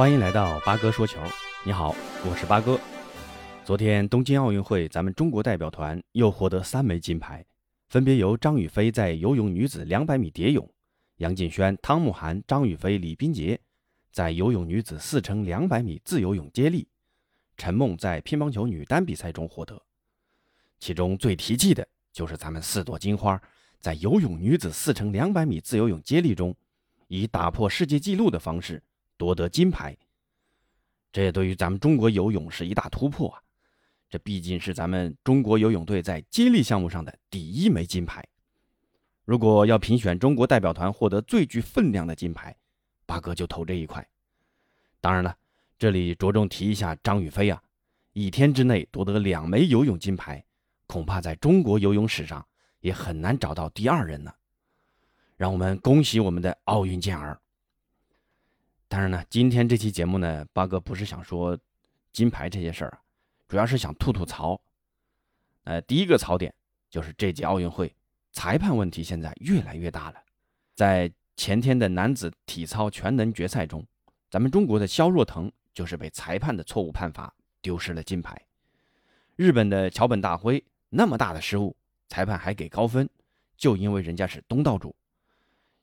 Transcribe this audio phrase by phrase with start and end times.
[0.00, 1.20] 欢迎来到八哥说球。
[1.62, 2.80] 你好，我是八哥。
[3.66, 7.44] 昨天东京奥运会，咱们中国代表团又获得三枚金牌，
[7.86, 10.66] 分别由张雨霏在游泳女子200米蝶泳，
[11.16, 13.60] 杨谨轩、汤慕涵、张雨霏、李冰洁
[14.10, 16.88] 在游泳女子4乘200米自由泳接力，
[17.58, 19.82] 陈梦在乒乓球女单比赛中获得。
[20.78, 23.38] 其中最提气的就是咱们四朵金花
[23.80, 26.56] 在游泳女子4乘200米自由泳接力中，
[27.08, 28.82] 以打破世界纪录的方式
[29.20, 29.94] 夺得金牌。
[31.12, 33.42] 这也对于咱们中国游泳是一大突破啊！
[34.08, 38.26] 这毕竟是咱们中国游泳队在接力项目上的第一枚金牌。
[39.26, 42.56] 如果要评选中国代表团获得最具分量的金牌，
[43.04, 44.08] 八哥就投这一块。
[45.02, 45.36] 当然了，
[45.78, 47.62] 这里着重提一下张雨霏啊，
[48.14, 50.42] 一天之内夺得两枚游泳金牌，
[50.86, 52.42] 恐怕在中国游泳史上
[52.80, 54.32] 也很难找到第二人呢。
[55.36, 57.38] 让我们恭喜我们的奥运健儿！
[58.90, 61.56] 当然呢，今天这期节目呢，八哥不是想说
[62.12, 62.98] 金牌这些事儿，
[63.46, 64.60] 主要是想吐吐槽。
[65.62, 66.52] 呃，第一个槽点
[66.90, 67.94] 就是这届奥运会
[68.32, 70.20] 裁判问题现在越来越大了。
[70.74, 73.86] 在前天的男子体操全能决赛中，
[74.28, 78.36] 咱们中国的肖若腾就是被裁判的错误判罚丢失了金牌。
[79.36, 81.76] 日本的桥本大辉那么大的失误，
[82.08, 83.08] 裁判还给高分，
[83.56, 84.92] 就因为人家是东道主。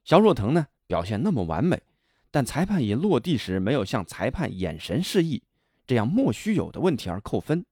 [0.03, 1.81] 肖若腾呢表现那么完美。
[2.29, 5.41] 但裁判以落地时没有向裁判眼神示意
[5.87, 7.65] 这样莫须有的问题而扣分。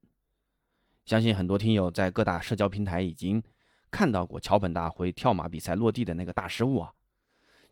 [1.04, 3.42] 相信很多听友在各大社交平台已经
[3.90, 6.92] 看到过桥本大辉跳马比赛落地的那个大失误啊，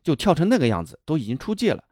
[0.03, 1.83] 就跳成那个样子都已经出界了，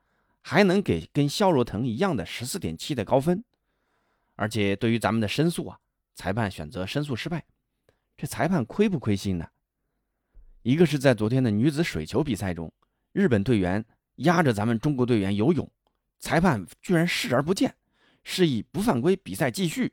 [0.43, 3.43] 还能给跟肖若腾一样的十四点七的高分。
[4.37, 5.79] 而且对于咱们的申诉啊，
[6.15, 7.45] 裁判选择申诉失败，
[8.17, 9.49] 这裁判亏不亏心呢？
[10.63, 12.73] 一个是在昨天的女子水球比赛中，
[13.13, 13.85] 日本队员。
[14.17, 15.71] 压着咱们中国队员游泳，
[16.19, 17.75] 裁判居然视而不见，
[18.23, 19.93] 示意不犯规，比赛继续。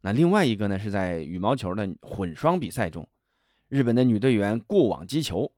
[0.00, 3.08] 那另外一个呢，是在羽毛球的混双比赛中，
[3.68, 5.50] 日本的女队员过网击球，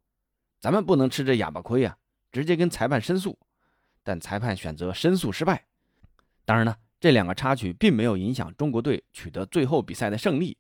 [0.61, 1.97] 咱们不能吃这哑巴亏啊，
[2.33, 3.39] 直接跟裁判申诉，
[4.03, 5.67] 但裁判选择申诉失败。
[6.45, 10.57] 当然了，这两个插曲并没有影响中国队取得最后比赛的胜利。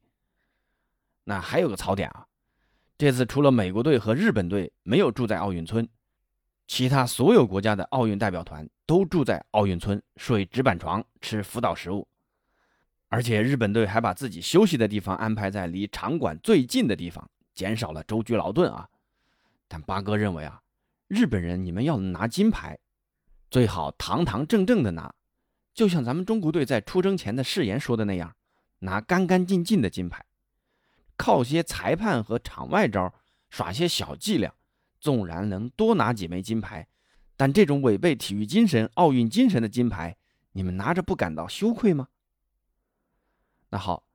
[1.24, 2.26] 那还有个槽点啊，
[2.98, 5.88] 这次除了美国队和日本队没有住在奥运村。
[6.66, 12.06] 其他所有国家的奥运代表团都住在奥运村，睡纸板床，吃辅导食物，
[13.08, 18.88] 而且日本队还把自己休息的地方安排在离场馆最近的地方，减少了舟车劳顿啊。
[19.68, 20.60] 但八哥认为啊，
[21.06, 22.78] 日本人你们要拿金牌，
[23.50, 25.14] 最好堂堂正正的拿，
[25.72, 28.34] 就像咱们中国队在出征前的誓言说的那样，
[28.80, 30.24] 拿干干净净的金牌，
[31.16, 33.14] 靠些裁判和场外招，
[33.50, 34.52] 耍些小伎俩。
[35.06, 36.88] 纵然能多拿几枚金牌，
[37.36, 40.16] 但这种违背体育精神、奥运精神的金牌，
[40.50, 42.08] 你们拿着不感到羞愧吗？
[43.68, 44.08] 那好，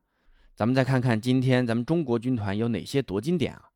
[0.54, 3.70] 咱们再看看今天咱们中国军团有哪些夺金点啊？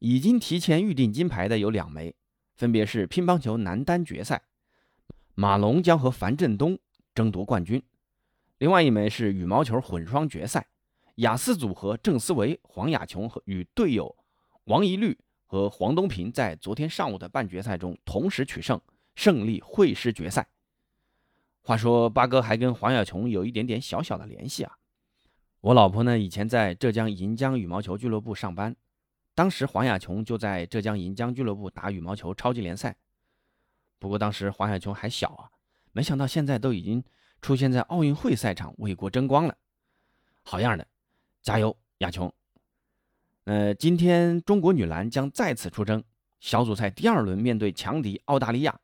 [0.00, 2.14] 已经提前预定金牌的有两枚，
[2.54, 4.42] 分别是乒乓球男单决赛，
[5.34, 6.78] 马龙将和樊振东
[7.14, 7.80] 争夺冠军；
[8.58, 10.66] 另外一枚是羽毛球混双决赛，
[11.14, 14.14] 雅思组合郑思维、黄雅琼和与队友
[14.64, 15.18] 王懿律。
[15.46, 18.80] 和黄东萍在昨天上午的半决赛中同时取胜，
[19.14, 20.48] 胜利会师决赛。
[21.62, 24.78] 话说八哥还跟黄雅琼有一点点小小的联系啊。
[25.60, 28.76] 我老婆呢以前在浙江银江羽毛球俱乐部上班，
[29.34, 32.96] 当时黄雅琼就在浙江银江俱乐部打羽毛球超级联赛。
[33.98, 35.50] 不过当时黄雅琼还小啊，
[35.92, 37.02] 没想到现在都已经
[37.40, 39.56] 出现在奥运会赛场为国争光了，
[40.42, 40.86] 好样的，
[41.40, 42.30] 加油，雅琼！
[43.44, 46.02] 呃，今天中国女篮将再次出征
[46.40, 48.80] 小组赛第二轮，面对强敌澳大利亚。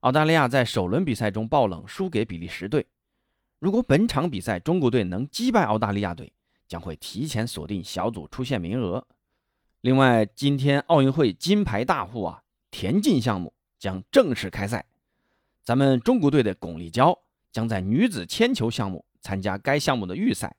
[0.00, 2.86] 澳大利亚在首轮比赛中爆冷输给比利时队。
[3.58, 6.30] 如果本场比赛中国队能击败澳大利亚队，
[6.68, 9.06] 将会提前锁定小组出线名额。
[9.80, 14.84] 另外，今天奥运会金牌大户啊，田径项目将正式开赛。
[15.64, 17.18] 咱们中国队的巩立姣
[17.50, 20.54] 将在女子铅球项目参加该项目的预赛。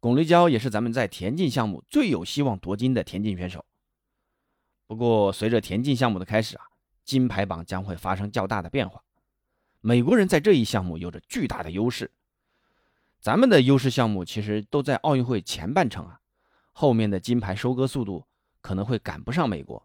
[0.00, 3.64] 巩立姣也是咱们在田径项目最有希望夺金的田径选手。
[4.86, 6.64] 不过，随着田径项目的开始啊，
[7.04, 9.02] 金牌榜将会发生较大的变化。
[9.80, 12.10] 美国人在这一项目有着巨大的优势，
[13.20, 16.20] 咱们的优势项目其实都在奥运会前半程啊，
[16.72, 18.24] 后面的金牌收割速度
[18.60, 19.84] 可能会赶不上美国。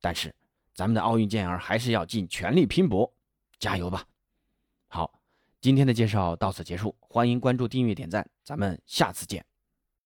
[0.00, 0.34] 但是，
[0.74, 3.12] 咱们的奥运健儿还是要尽全力拼搏，
[3.58, 4.04] 加油吧！
[5.64, 9.42] 今天的介绍到此结束，欢迎关注、订阅、点赞，咱们下次见。